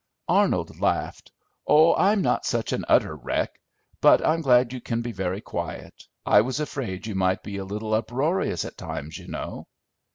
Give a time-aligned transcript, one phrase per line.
[0.29, 1.31] Arnold laughed.
[1.67, 3.59] "Oh, I'm not such an utter wreck;
[4.01, 6.07] but I'm glad you can be very quiet.
[6.25, 9.67] I was afraid you might be a little uproarious at times, you know."